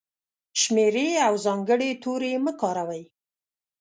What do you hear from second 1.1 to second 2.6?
او ځانګړي توري مه